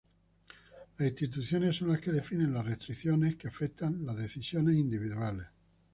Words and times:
Las 0.97 1.09
instituciones 1.11 1.75
son 1.77 1.89
las 1.89 1.99
que 1.99 2.11
definen 2.11 2.51
las 2.51 2.65
restricciones 2.65 3.35
que 3.35 3.49
afectan 3.49 4.03
las 4.03 4.17
decisiones 4.17 4.75
individuales. 4.75 5.45